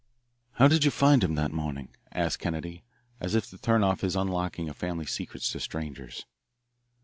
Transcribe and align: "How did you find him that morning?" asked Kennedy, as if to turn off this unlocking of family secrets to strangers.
"How 0.53 0.67
did 0.67 0.83
you 0.83 0.89
find 0.89 1.23
him 1.23 1.35
that 1.35 1.51
morning?" 1.51 1.95
asked 2.11 2.39
Kennedy, 2.39 2.83
as 3.19 3.35
if 3.35 3.51
to 3.51 3.57
turn 3.59 3.83
off 3.83 4.01
this 4.01 4.15
unlocking 4.15 4.67
of 4.67 4.75
family 4.75 5.05
secrets 5.05 5.51
to 5.51 5.59
strangers. 5.59 6.25